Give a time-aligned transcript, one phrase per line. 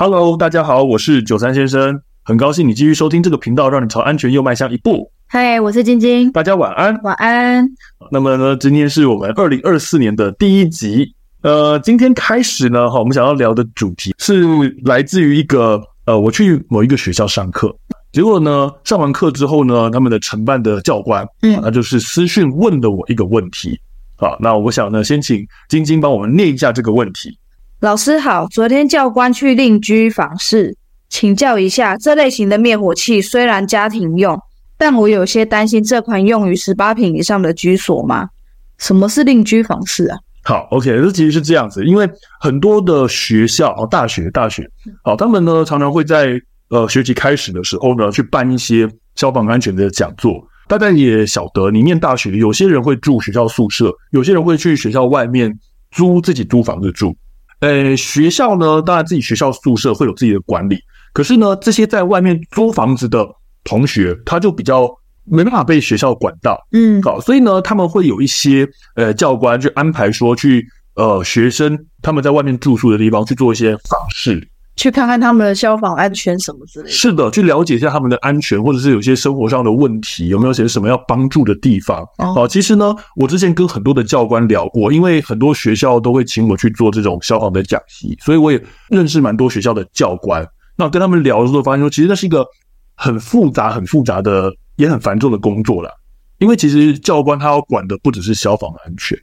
[0.00, 5.10] Hello，大家好，我是九三先生，很高兴你继续收听这个频道，让你朝安全又迈向一步。
[5.26, 7.68] 嗨，我是晶晶，大家晚安，晚安。
[8.12, 11.12] 那么呢，今天是我们二零二四年的第一集。
[11.42, 14.44] 呃，今天开始呢，哈，我们想要聊的主题是
[14.84, 17.74] 来自于一个呃，我去某一个学校上课，
[18.12, 23.76] 结果呢，上完课之后呢，他们的承办的教官，嗯，那就是私讯问了我一个问题。
[24.14, 27.36] 好，那我想呢，先请晶晶帮我们念一下这个问题。
[27.80, 30.76] 老师好，昨天教官去另居访视，
[31.08, 34.36] 请教一下，这类型的灭火器虽然家庭用，
[34.76, 38.30] 但我有些担心这款用于十八坪以上的居所吗？
[38.78, 40.18] 什么是另居访视啊？
[40.42, 42.08] 好，OK，这其实是这样子，因为
[42.40, 44.68] 很多的学校哦，大学大学，
[45.04, 46.32] 好，他们呢常常会在
[46.70, 50.44] 呃学期开始的时候呢去办一些消防安全的讲座。
[50.66, 55.56] 大家也晓得，你念大学，有些人会住学校宿舍，有些人会去学校外面
[55.92, 57.16] 租自己租房子住。
[57.60, 60.78] 呃，学校呢，当然自己学校宿舍会有自己的管理，
[61.12, 63.26] 可是呢，这些在外面租房子的
[63.64, 64.88] 同学，他就比较
[65.24, 74.48] 没办法被学校管到，嗯，好，所以呢，他们会有一些呃教官去安排说去呃学生他们在外面住宿的地方去做一些访视。
[74.78, 76.90] 去看看他们的消防安全什么之类的。
[76.90, 82.06] 是的，去了解一下他们的安全，或者是有些生活上的问题，有没有些什么要帮助的地方。
[82.18, 90.46] 哦，其实呢，我之前跟很多的教官聊过，因为很多学校都会请我去做这种消防的讲习，所以我也认识蛮多学校的教官。
[90.76, 92.46] 那跟他们聊的时候，发现说，其实那是一个
[92.94, 95.90] 很复杂、很复杂的，也很繁重的工作啦。
[96.38, 99.18] 因为其实教官他要管的不只是消防安全。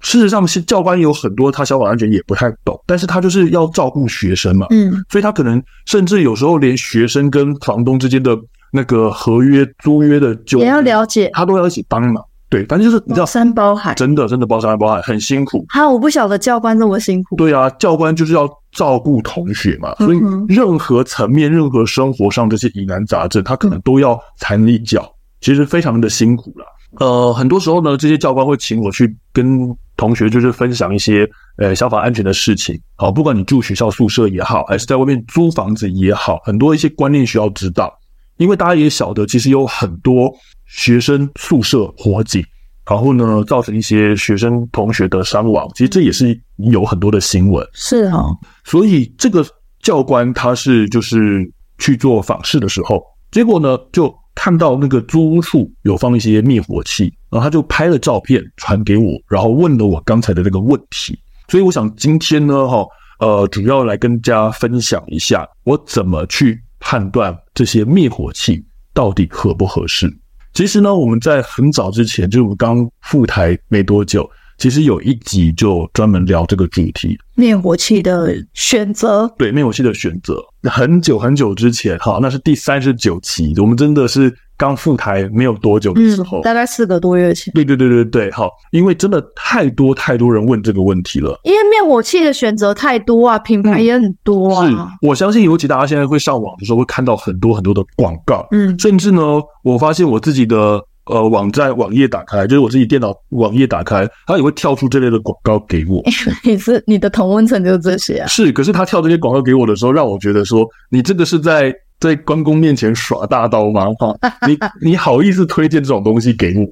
[0.00, 8.36] 事实上，是教官有很多他消防安全也不太懂，但是他就是要照顾学生嘛，嗯，所以他可能甚至有时候连学生跟房东之间的
[8.72, 12.24] 那个合约租约的就也要了解，他都要一起帮忙。
[12.48, 15.66] 对，反正就是你知道，包山包海，真的真的包山包海，很辛苦。
[15.68, 17.34] 哈，我不晓得教官这么辛苦。
[17.34, 26.64] 对啊，教官就是要照顾同学嘛，所以任何层面、任何生活上这些疑难杂症，他可能都要掺一脚，其实非常的辛苦了。
[27.04, 32.78] 呃，很多时候呢，这些教官会请我去跟同学就是分享一些呃消防安全的事情。
[32.96, 37.92] 好，不管你住学校宿舍也好，还是在外面租房子也好，很多一些观念需要知道。
[38.36, 40.30] 因为大家也晓得，其实有很多
[40.66, 42.44] 学生宿舍火警，
[42.88, 47.66] 然后呢造成一些学生同学的伤亡，其实这也是有很多的新闻。
[47.72, 48.24] 是啊，
[48.64, 49.44] 所以这个
[49.80, 54.14] 教官他是就是去做访视的时候，结果呢就。
[54.36, 61.18] 看到那个租屋处有放一些灭火器，然后他就拍了照片传给我，然后问了我刚才的那个问题。
[61.48, 62.86] 所以我想今天呢，哈，
[63.18, 70.08] 呃，主要来跟大家分享一下我怎么去判断这些灭火器到底合不合适。
[70.52, 74.28] 其实呢，我们在很早之前，就是我们刚复台没多久。
[74.58, 79.30] 其实有一集就专门聊这个主题，灭火器的选择。
[79.36, 87.52] 对，灭火器的选择，很久很久之前，哈，那是第三十九期，我们真的是刚复台没有多久的时候，嗯，大概四个多月前。
[87.52, 94.66] 对对对对对，好，因为真的太多太多人问这个问题了，因为灭火器的选择太多啊，品牌也很多啊。
[94.66, 99.20] 是，我相信尤其大家现在会上网的时候，会看到很多很多的广告，嗯，甚至呢，
[99.62, 100.82] 我发现我自己的。
[101.06, 106.02] 呃，网站网页打开，就是我自己电脑网页打开，它也会跳出这类的广告给我。
[106.42, 108.26] 你是你的同温层就是这些啊？
[108.26, 113.86] 是，可是他跳这些广告给我的时候，让我觉得说，你这个是在在关公面前耍大刀吗？
[113.98, 114.16] 哈，
[114.48, 114.58] 你
[114.90, 116.66] 你好意思推荐这种东西给我？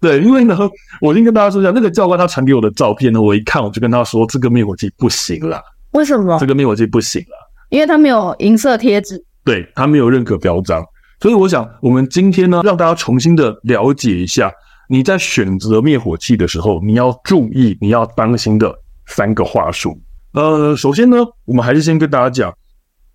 [0.00, 0.58] 对，因为呢，
[1.00, 5.62] 我先跟大家说一下，那个教官他传给我的照片呢，我一看我就跟他说，这个灭火器不行了。
[5.92, 6.38] 为什么？
[6.40, 7.36] 这个灭火器不行了？
[7.68, 10.82] 因为它没有银色贴纸，对，它没有认可标章。
[11.20, 14.52] 所以我想，我们今天呢，让大家重新的了解一下，
[14.88, 18.72] 你在选择灭火器的时候，你要注意、你要当心的
[19.06, 20.00] 三个话术。
[20.32, 22.54] 呃，首先呢，我们还是先跟大家讲，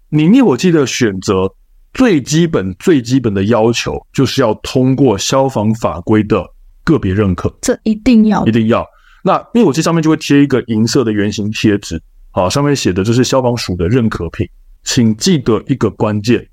[0.09, 1.49] 你灭火器的选择
[1.93, 6.45] 最基本、最基本的要求，就是要通过消防法规的
[6.83, 7.55] 个别认可。
[7.61, 8.85] 这一定要，一定要。
[9.23, 14.45] 那灭火器上面就会贴一个银色的圆形贴纸，好，上面写的这是消防署的认可品，
[14.83, 16.45] 请记得一个关键。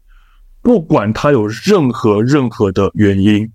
[0.62, 3.48] 不管它有任何任何的原因，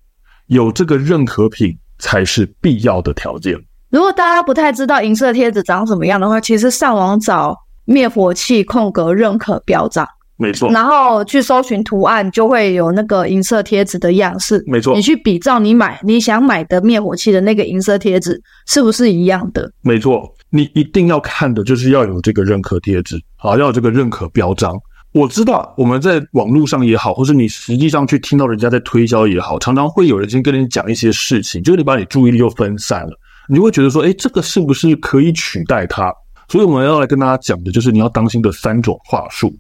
[0.47, 3.55] 有这个认可品才是必要的条件。
[3.89, 7.55] 如果大家不太知道银色贴纸长什么样的话，其实上网找
[7.85, 10.05] 灭火器空格认可标章，
[10.37, 14.93] 没错，然后去搜寻图案，就会有那个银色贴纸的样式，没错。
[14.95, 19.71] 你去比照你买你想买的灭火器的那个银色贴纸是不是一样的？
[19.81, 24.75] 没错，你一定要看的就是要有这个认可贴纸，好，要有这个认可标章。
[25.15, 33.17] 我知道我们在网络上也好，或是你实际上去听到人家在推销也好，常常会有人先跟你讲一些事情，就是你把你注意力又分散了，
[33.47, 36.13] 你会觉得说，诶，这个是不是可以取代它？
[36.49, 39.57] 所以我们要来跟大家讲的就是你要当心的三种话术。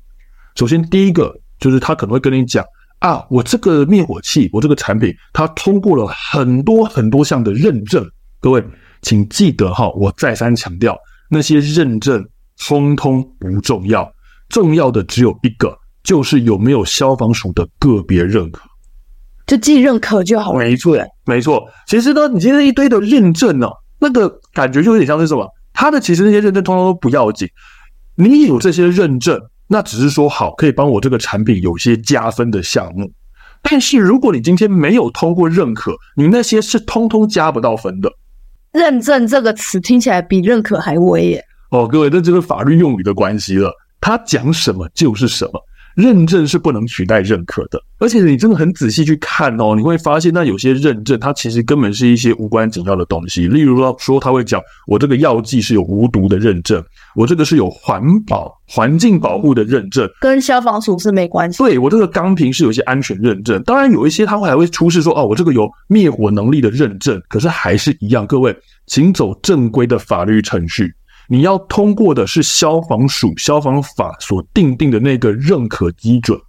[0.55, 2.61] 首先，第一个就是他可能会跟你讲
[2.99, 8.05] 啊，我这个灭火器，我这个产品，它通过了很多很多项的认证。
[8.41, 8.61] 各位，
[9.01, 10.97] 请记得哈，我再三强调，
[11.29, 12.21] 那些认证
[12.67, 14.11] 通通不重要，
[14.49, 18.61] 重要的只有一个，就是有没有消防署的个别认可。
[19.47, 20.59] 就既认可就好了。
[20.59, 21.63] 没错，没错。
[21.87, 25.47] 其实呢，你今天一堆的认证呢、哦，那个感觉就有点像是什么？
[25.73, 27.47] 它的其实那些认证通通都不要紧，
[28.15, 33.11] 你有这些认证，那只是说好可以帮我这个产品有些加分的项目。
[33.61, 38.11] 但是如果你今天没有通过认可，你那些是通通加不到分的。
[38.71, 41.43] 认证这个词听起来比认可还威耶。
[41.71, 43.71] 哦，各位，这就是法律用语的关系了。
[44.05, 45.59] 他讲什么就是什么。
[45.95, 53.47] 认证是不能取代认可的，而且你真的很仔细去看哦，你会发现那有些认证它其实根本是一些无关紧要的东西。
[53.47, 56.83] 例如说，说他会讲我这个药剂是有无毒的认证，
[57.15, 61.59] 我这个是有环保环境保护的认证，跟消防署是没关系。
[61.59, 68.53] 对，我这个钢瓶是有一些安全认证，当然有一些他会还会出示说哦，我这个有灭火能力的认证，可是还是一样，各位
[68.85, 70.93] 请走正规的法律程序。
[71.27, 76.39] 你要通过的是消防署消防法所订定的那个认可基准，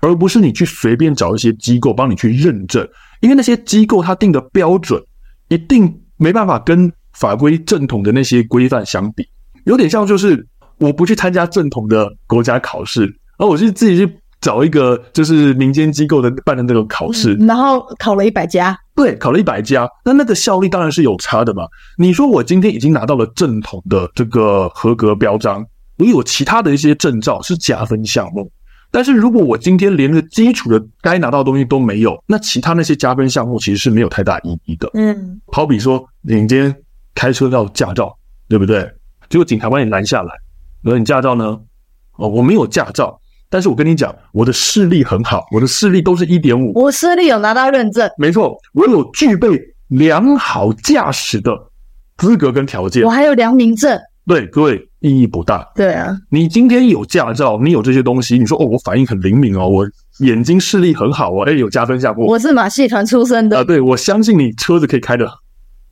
[0.00, 2.86] 而不是你去随便找一些机构帮你去认证，
[3.20, 5.02] 因为那些机构它定的标准
[5.48, 9.26] 一定没办法跟法规正统的那些规范相比，
[9.64, 10.46] 有点像就是
[10.78, 18.78] 我不去参加正统的国家考试，而我是自己去找一个就是民间机构的办的那个考试，然后考了一百家。
[18.94, 21.66] 对，考了一百家，那那个效力当然是有差的嘛。
[21.96, 25.64] 你说我今天已经拿到了正统的这个合格标章，
[25.96, 28.52] 我有其他的一些证照是加分项目，
[28.90, 34.90] 但是如果我今天连个基础的该拿到的东西都没有，那其他那些加分项目其实是没有太大意义的。
[34.92, 36.76] 嗯，好比说你今天
[37.14, 38.14] 开车要驾照，
[38.46, 38.82] 对不对？
[39.30, 40.34] 结果警察把你拦下来，
[40.84, 41.58] 而你驾照呢？
[42.16, 43.18] 哦，我没有驾照。
[43.54, 46.72] 但是我跟你讲，我的视力很好，我的视力都是一点五。
[46.74, 49.48] 我视力有拿到认证，没错，我有具备
[49.90, 51.56] 良好驾驶的
[52.16, 53.04] 资格跟条件。
[53.04, 53.96] 我还有良民证。
[54.26, 55.64] 对，各位意义不大。
[55.76, 59.86] 对啊，你今天有驾照，你有这些东西，你说哦，我反应很灵敏哦，我
[60.18, 62.26] 眼睛视力很好哦，哎，有加分项目。
[62.26, 65.30] 我是马戏团出身的啊，对，我相信你车子可以开的。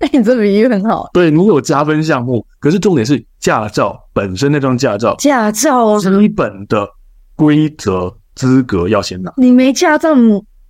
[0.00, 1.08] 哎，你这比喻很好。
[1.12, 6.88] 对，你有加分项目，可是重点是驾照本身那张驾照，驾照基本的。
[7.42, 10.14] 规则资格要先拿，你没驾照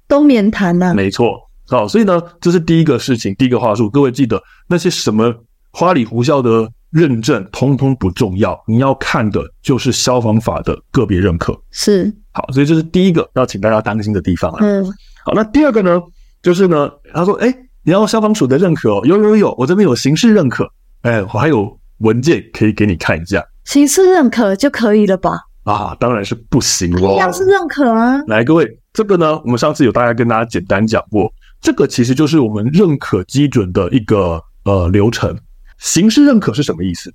[0.08, 0.94] 都免谈呐。
[0.94, 1.38] 没错，
[1.68, 3.90] 好，所以呢，这是第一个事情，第一个话术。
[3.90, 5.34] 各位记得那些什么
[5.70, 8.58] 花里胡哨的认证，通通不重要。
[8.66, 11.54] 你要看的就是消防法的个别认可。
[11.70, 14.58] 是，好，所以这是第一个要请大家担心的地方了。
[14.62, 14.82] 嗯，
[15.22, 16.00] 好，那第二个呢，
[16.40, 17.54] 就是呢，他说，哎，
[17.84, 20.66] 你要消防署的认可哦，有有有，我这边有刑事认可，
[21.02, 23.44] 哎，我还有文件可以给你看一下。
[23.64, 25.38] 刑事认可就可以了吧？
[25.64, 27.16] 啊，当然是不行哦。
[27.18, 35.36] 要是认可啊，来，各位，这个呢，我们上次有大概跟大家简单讲过，这个其实就是我们认可基准的一个呃流程。
[35.78, 37.12] 形式认可是什么意思？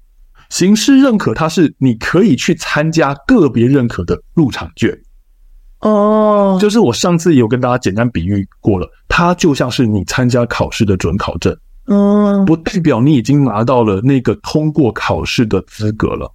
[0.49, 4.97] 形式认可它是你可以去参加个别认可的入场券。
[5.81, 11.55] 哦，就是我上次有跟大家简单比喻过了，它就像是你参加考试的准考证。
[11.87, 16.29] 嗯，不代表你已经拿到了那个通过考试的资格了。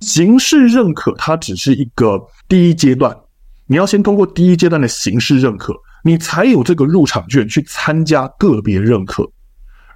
[0.00, 3.16] 形式认可它只是一个第一阶段，
[3.66, 9.30] 你要先通过第一阶段的形式认可，你才有这个入场券去参加个别认可。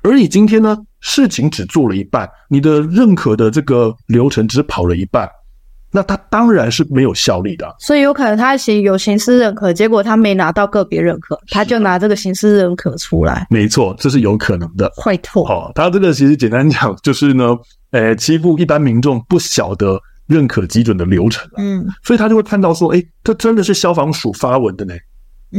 [0.02, 5.28] 而你今天呢，事情只做了一半，你的认可的这个流程只跑了一半，
[5.90, 7.74] 那他当然是没有效力的。
[7.78, 13.46] 所以有可能他行有刑事认可，结果他没拿到个别认可，他就拿这个刑事认可出来。
[13.50, 14.90] 没错，这是有可能的。
[14.96, 15.44] 坏透。
[15.44, 17.56] 好，他这个其实简单讲就是呢。
[17.90, 25.00] 呃，欺负一般民众不晓得认可基准的流程，嗯，所以他就会看到说，哎，这真的是消防署发文的呢，嗯，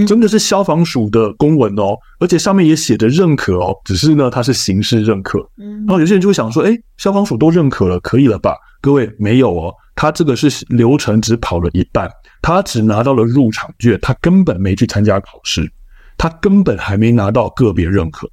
[0.07, 8.55] 真的是消防署的公文哦，而且上面也写着认可哦，只是呢，它是形式认可，嗯，然后有些人就会想说，哎，消防署都认可了，可以了吧？
[8.81, 12.09] 各位没有哦，他这个是流程只跑了一半，
[12.41, 15.69] 他只拿到了入场券，他根本没去参加考试，
[16.17, 18.29] 他根本还没拿到个别认可。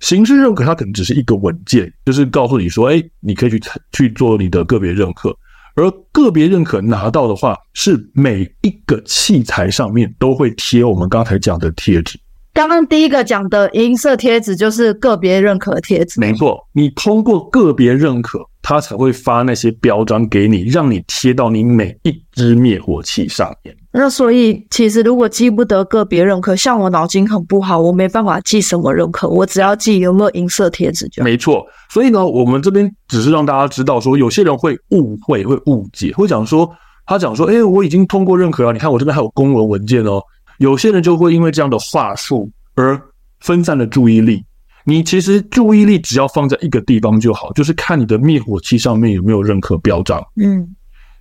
[0.00, 5.34] 形式认可它可能只是一个文件，就是告诉你说，哎，你可以去去做你的个别认可。
[5.76, 12.18] 而个别认可拿到的话，是每一个器材上面都会贴我们刚才讲的贴纸。
[12.54, 16.18] 刚刚第一个讲的银色贴纸就是个别认可贴纸。
[16.18, 23.72] 没错，你通过个别认可，它才会发那些标章给你，让你贴到你每一支灭火器上面。
[23.92, 31.22] 那所以，其实如果记不得个别认可，像我脑筋很不好，我没办法记什么认可，我只要记有没有银色贴纸就。
[31.22, 36.68] 没错，所以呢，我们这边只是让大家知道说，有些人会误会、会误解，会讲说，
[37.06, 40.20] 他讲说，哎，我已经通过认可了，你看我这边还有公文文件哦。
[40.58, 43.00] 有些人就会因为这样的话术而
[43.38, 44.44] 分散了注意力。
[44.88, 50.24] 你其实注意力只要放在一个地方就好，就是看你的灭火器上面有没有认可标章。
[50.36, 50.74] 嗯。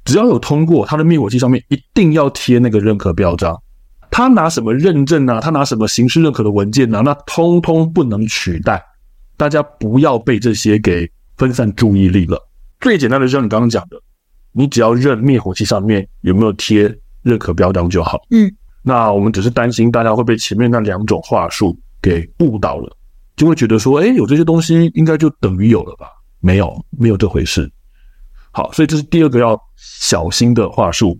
[0.03, 3.59] 只要有通过，它的灭火器上面一定要贴那个认可标章。
[4.11, 5.41] 他拿什么认证啊？
[5.41, 7.01] 他拿什么形式认可的文件啊？
[7.01, 8.79] 那通通不能取代。
[9.35, 12.39] 大家不要被这些给分散注意力了。
[12.79, 13.99] 最简单的，就像你刚刚讲的，
[14.51, 16.83] 你只要认灭火器上面有没有贴
[17.23, 18.21] 认可标章就好。
[18.29, 18.49] 嗯，
[18.83, 22.95] 那我们只是担心大家会被前面那两种话术给误导了，
[23.35, 26.07] 就会觉得说，哎，有这些东西应该就等于有了吧？
[26.39, 27.71] 没有，没有这回事。
[28.51, 31.19] 好，所以这是第二个要小心的话术。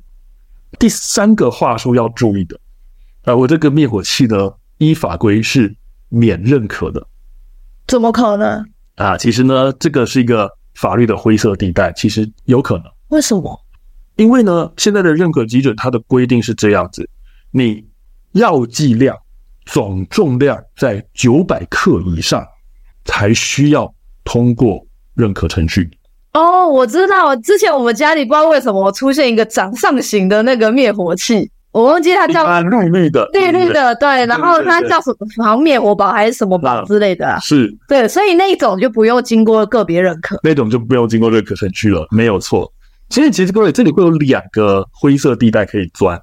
[0.80, 2.60] 第三个话术要注意的，
[3.24, 5.76] 啊，我这个灭火器呢，依法规是
[6.10, 7.06] 免认可的。
[7.88, 8.70] 怎么可能？
[8.96, 12.86] 啊，其实呢，这个是一个法律的灰色地带，其实有可能。
[13.10, 13.62] 为什么？
[14.16, 17.10] 因为呢，现在的认可基准它的规定是这样子：
[17.52, 17.86] 你
[18.32, 19.18] 药剂量
[19.66, 22.46] 总重量在九百克以上，
[23.04, 23.94] 才需要
[24.24, 25.90] 通过认可程序。
[26.34, 42.72] 哦，我知道，之前我们家里不知道为什么出现一个掌上型的那个灭火器，我忘记它叫绿绿的，绿绿的，对，然后它叫什么，好像灭火宝还是什么宝之类的，是，对，所以那一种就不用经过个别认可，那种就不用经过认可程序了，没有错。
[43.08, 46.22] 其实，其实各位这里会有两个灰色地带可以钻。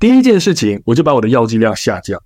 [0.00, 2.18] 第一件事情，我就把我的药剂量下降，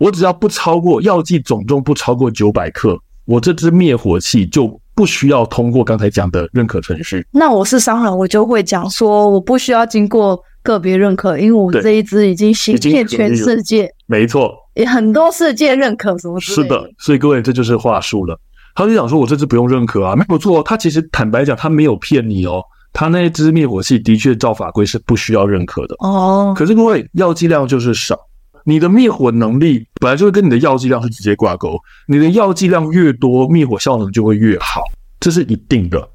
[0.00, 4.80] 我只要不超过药剂总重不超过九百克，我这支灭火器就。
[4.92, 7.24] 不需要通过刚才讲的认可程序。
[7.30, 13.90] 那我是商人，我就会讲说，我不需要经过个别认可，因为我这一支已经行骗全世界。
[14.04, 16.40] 没错，也很多世界认可什么的。
[16.42, 18.38] 是的，所以各位这就是话术了。
[18.74, 20.62] 他就讲说，我这支不用认可啊，没有错。
[20.62, 22.62] 他其实坦白讲，他没有骗你哦。
[22.92, 26.52] 他那一支灭火器的确照法规是不需要认可的哦。
[26.54, 28.18] 可是各位，药剂量就是少。
[28.64, 34.82] 你的灭火能力本来就会跟你的药剂量是直接挂钩，你的药剂量越多，灭火效能就会越好，
[35.18, 36.08] 这是一定的。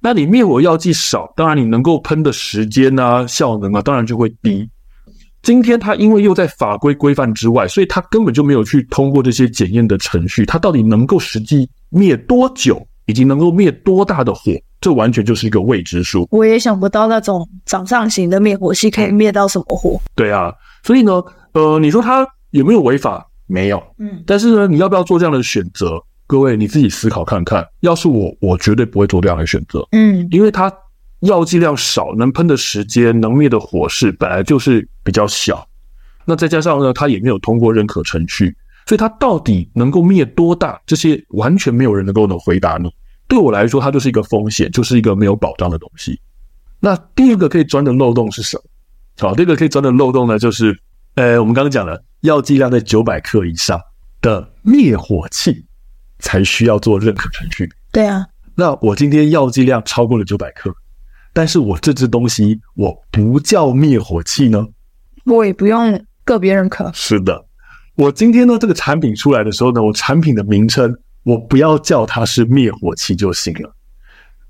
[0.00, 4.68] 那你灭火药剂少，当然你能够喷的时间啊、效能啊，当然就会低。
[5.42, 16.26] 今天他因为又在法规规范之外，所以他根本就没有去通过这些检验的程序，他到底能够实际灭多久，以及能够灭多大的火，这完全就是一个未知数。
[16.30, 20.00] 我也想不到那种掌上型的灭火器可以灭到什么火。
[20.14, 21.22] 对啊，所以呢。
[21.52, 23.26] 呃，你说它有没有违法？
[23.46, 25.98] 没有，嗯，但是呢，你要不要做这样的选择？
[26.26, 27.66] 各位你自己思考看看。
[27.80, 30.70] 要是我，我绝对不会做这样的选择，嗯，因为它
[31.20, 35.66] 药剂量少，能喷的时间、能灭的火势本来就是比较小，
[36.26, 38.54] 那再加上呢，它也没有通过认可程序，
[38.86, 40.78] 所以它到底能够灭多大？
[40.84, 42.92] 这些完全没有人能够能回答你。
[43.28, 46.20] 对我来说，它就是一个风险，就是一个没有保障的东西。
[46.80, 48.62] 那第二个可以钻的漏洞是什么？
[49.18, 50.78] 好，第二个可以钻的漏洞呢，就是。
[51.16, 53.80] 呃，我们刚刚讲了，药剂量在九百克以上
[54.20, 55.64] 的灭火器
[56.18, 57.66] 才需要做认可程序。
[57.90, 60.70] 对啊，那我今天药剂量超过了九百克，
[61.32, 64.66] 但是我这只东西我不叫灭火器呢？
[65.24, 66.90] 我也不用个别认可。
[66.92, 67.46] 是的，
[67.94, 70.94] 我今天呢，这个产品出来的时候呢，我产品的名称
[71.26, 73.74] 我不要叫它是灭火器就行了。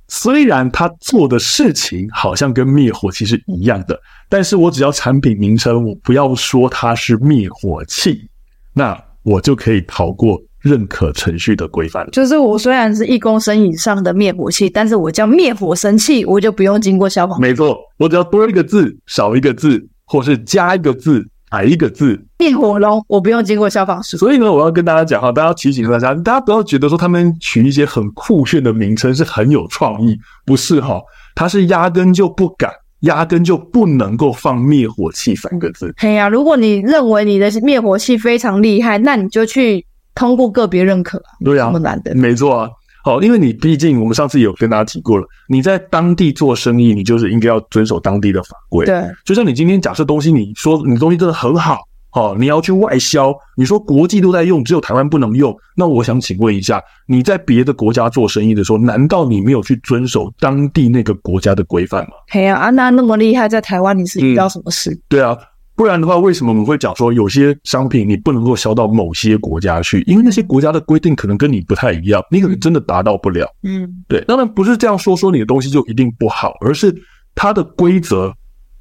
[0.08, 8.28] 虽然他做的事情好像跟灭火器是一样的，但是我只要产品名称，我不要说它是灭火器，
[8.74, 12.06] 那我就可以逃过认可程序的规范。
[12.12, 17.40] 就是我虽然是一公升以上的灭火器，但是我叫灭火神器，我就不用经过消防。
[17.40, 21.26] 没错，我只要多一个字，少一个字，或是加一个字。
[21.56, 22.22] 哪一个字？
[22.38, 24.18] 灭火龙，我不用经过消防署。
[24.18, 31.00] 所以呢，我要跟大家讲哈，大家提醒大家，大家不要觉得说他们取一些很酷炫的名称是很有创意，不是哈，
[31.34, 32.70] 他是压根就不敢，
[33.00, 35.94] 压根就不能够放灭火器三个字。
[35.96, 41.22] 嘿呀，如果你认为你的灭火器非常厉害，那你就去通过个别认可。
[41.42, 42.68] 对啊，那么难的，没错啊。
[43.06, 48.84] 好，因为你毕竟我们上次有跟大家提过了，你在当地做生意，你就是应该要遵守当地的法规。
[48.84, 51.78] 对，就像你今天假设东西，你说你东西真的很好，
[52.14, 62.10] 哦，你要去外销，你说国际都在用，只有台湾不能用，那我想请问一下，你在别的国家做生意的时候，难道你没有去遵守当地那个国家的规范吗？
[62.26, 64.90] 嘿啊，啊，那那么厉害，在台湾你是遇到什么事？
[64.90, 65.38] 嗯，对啊。
[65.76, 70.00] 不然的话，为什么我们会讲说有些商品你不能够销到某些国家去？
[70.06, 73.46] 因为那些国家的规定可能跟你不太一样，你可能真的达到不了。
[73.62, 76.94] 嗯，对，当然不是这样说说你的东西就一定不好，而是
[77.34, 78.32] 它的规则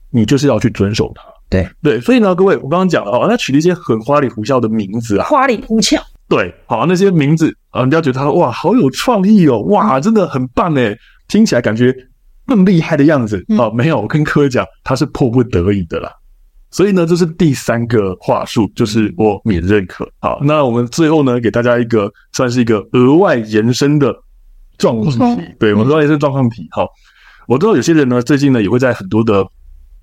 [0.09, 1.21] 你就是要去遵守它。
[1.49, 6.01] 对对，所以呢，各位，我刚刚讲了哦，他取了一些很花里胡哨的名字啊，花里胡哨。
[6.27, 10.97] 对，好，那些名字啊，人家觉得他哇，好有创意哦，哇，真的很棒诶，
[11.27, 11.93] 听起来感觉
[12.47, 13.69] 更厉害的样子啊。
[13.69, 16.11] 没有，我跟各位讲，他是迫不得已的啦。
[16.75, 20.05] 所以呢，这是第三个话术，就是我免认可。
[20.19, 24.13] 好，那我们最后呢，给大家一个算是一个额外延伸的
[24.77, 25.41] 状况题。
[25.57, 26.67] 对，我们额外延伸状况题。
[26.71, 26.85] 好，
[27.47, 29.47] 我知道有些人呢，最近呢也会在很多的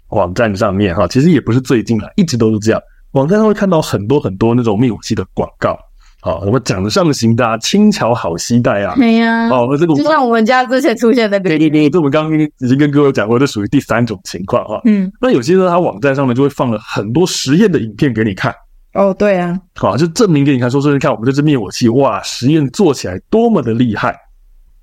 [0.08, 5.78] 网站上面哈，其实也不是最近了，一直都是这样，网站上会看到很多很多那种灭火器的广告。
[6.24, 8.94] 好，什么长得上行的、啊、轻巧好携带啊？
[8.94, 9.48] 对呀。
[9.48, 14.80] 哦，那这个就像我们家之前出现的，对对对，这我们刚刚已经跟各位讲过，这属于第三种情况哈。
[14.84, 18.54] 嗯，那有些呢，它网站上面就会放了很多实验的影片给你看。
[18.94, 24.16] 哦，对啊，好，就证明给你看，说说你看我们这支灭火器，哇，实验做起来多么的厉害，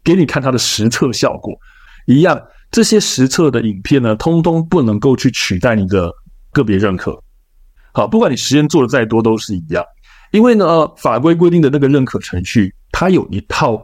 [0.03, 1.53] 给你看它的实测效果。
[2.05, 2.38] 一样，
[2.69, 6.12] 这些实测的影片呢，通通不能够去取代你的
[6.51, 7.17] 个别认可。
[7.93, 9.81] 好，不管你实验做的再多，都是一样。
[10.32, 13.82] 因为呢，法规规定的那个认可程序，它有一套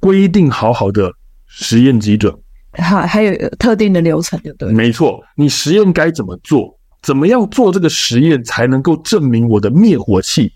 [0.00, 1.12] 规定好好的
[1.46, 2.34] 实验基准，
[2.72, 4.72] 还还有特定的流程，就对。
[4.72, 6.78] 没错，你实验该怎么做？
[7.00, 10.50] 怎么样做这个实验才能够证明我的灭火器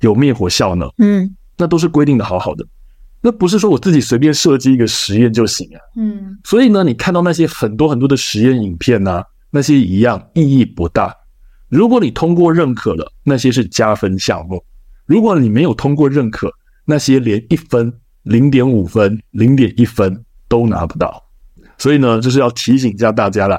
[0.00, 0.86] 有灭火效呢？
[0.98, 2.64] 嗯，那都是规定的好好的，
[3.22, 5.80] 那不是说我自己随便设计一个实验就行啊。
[5.96, 11.12] 嗯，所以呢，你看到那些很多很多的实验影片呢、啊，那些一样意义不大。
[11.68, 14.62] 如果你通过认可了，那些是加分项目。
[15.06, 16.52] 如果你没有通过认可，
[16.84, 17.92] 那些连一分、
[18.24, 21.24] 零点五分、零点一分都拿不到。
[21.78, 23.58] 所以呢，就是要提醒一下大家了。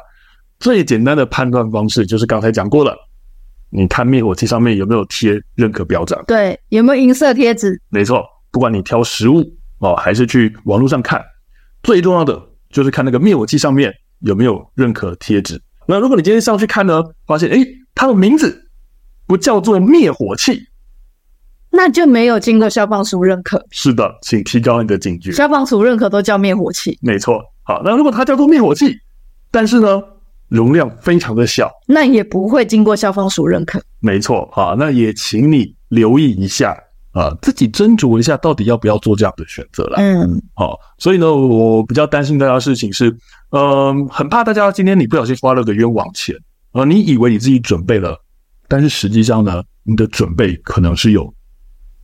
[0.60, 2.96] 最简单的判断方式就是刚才讲过了，
[3.70, 6.22] 你看灭火器上面有没有贴认可标章？
[6.28, 7.80] 对，有没有银色贴纸？
[7.90, 9.44] 没错，不管你挑实物
[9.80, 11.24] 哦，还是去网络上看，
[11.84, 15.62] 最重要的就是看那个灭火器上面有没有认可贴纸。
[15.86, 18.70] 那如果你今天上去看呢，发现诶，它的名字
[19.28, 20.68] 不叫做灭火器。
[21.78, 23.64] 那就没有经过消防署认可。
[23.70, 25.32] 是的，请提高你的警觉。
[25.32, 27.40] 消防署认可都叫灭火器，没错。
[27.62, 28.98] 好，那如果它叫做灭火器，
[29.52, 30.02] 但是呢，
[30.50, 33.80] 容量非常的小，那也不会经过消防署认可。
[34.00, 34.50] 没错。
[34.52, 36.76] 好，那也请你留意一下
[37.12, 39.98] 啊，自己斟酌一下，到底要不要做这样的选择了。
[40.00, 40.80] 嗯，好。
[40.98, 43.12] 所以呢，我比较担心大家的事情是，
[43.52, 46.36] 嗯、呃，很怕大家今天你不小心花了个冤枉钱
[46.72, 48.18] 呃，你以为你自己准备了，
[48.68, 51.32] 但是实际上呢，你的准备可能是有。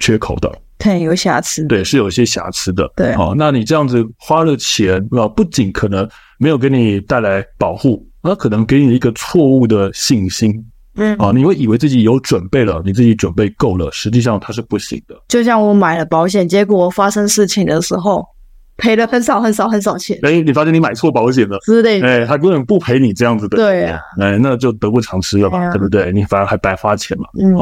[0.03, 6.05] 缺口的，对，有瑕疵，对，是有一些瑕疵的，对，好，那你这样子花了钱啊，不仅可能
[6.37, 10.53] 没有给你带来保护，那可能给你一个错误的信心，
[10.97, 15.15] 嗯，啊，你会以为自己有准备了，你自己准备够了，实际上它是不行的。
[15.29, 18.27] 就像我买了保险，结果发生事情的时候
[18.75, 26.11] 赔了很少很少很少钱，哎，你发现你买错保险了，是的，哎，他根本不赔你这样子的，对啊，哎，那就得不偿失了嘛，对不对？
[26.11, 27.55] 你反而还白花钱嘛，嗯。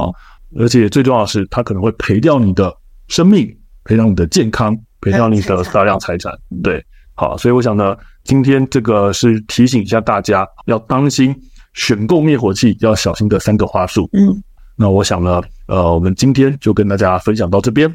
[0.58, 2.76] 而且最重要的是，它可能会赔掉你的
[3.08, 3.48] 生命，
[3.84, 6.34] 赔掉你的健康，赔掉你的大量财产。
[6.64, 6.84] 对，
[7.16, 11.36] 好，所以我想呢，今天这个是提醒一下大家，要当心
[11.74, 14.10] 选购灭火器要小心的三个花术。
[14.14, 14.44] 嗯，
[14.76, 17.92] 那我想呢，呃，我们今天就跟大家分享到这边。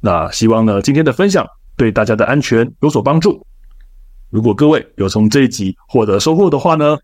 [0.00, 1.46] 那希望呢，今天的分享
[1.76, 3.46] 对大家的安全有所帮助。
[4.30, 6.96] 如果各位有从这一集获得收获的话呢，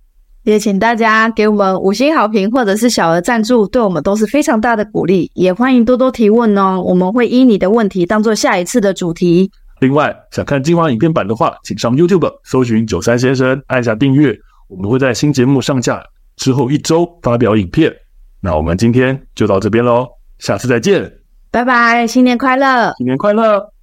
[0.46, 5.28] 也请大家给我们五星好评，或者是小额赞助，对我们都是非常大的鼓励。
[5.34, 9.50] 也欢迎多多提问哦，我们会依你的问题当做下一次的主题。
[9.80, 14.38] 另外，想看精华影片版的话，请上 YouTube 搜寻九三先生，按下订阅。
[14.68, 16.00] 我们会在新节目上架
[16.36, 17.92] 之后一周发表影片。
[18.40, 20.06] 那我们今天就到这边喽，
[20.38, 21.12] 下次再见，
[21.50, 23.75] 拜拜，新年快乐，新年快乐。